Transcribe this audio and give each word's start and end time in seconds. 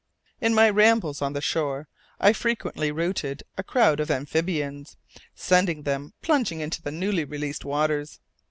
In 0.39 0.55
my 0.55 0.67
rambles 0.67 1.21
on 1.21 1.33
the 1.33 1.41
shore, 1.41 1.87
I 2.19 2.33
frequently 2.33 2.91
routed 2.91 3.43
a 3.55 3.61
crowd 3.63 3.99
of 3.99 4.09
amphibians, 4.09 4.97
sending 5.35 5.83
them 5.83 6.15
plunging 6.23 6.59
into 6.59 6.81
the 6.81 6.89
newly 6.91 7.23
released 7.23 7.63
waters. 7.65 8.19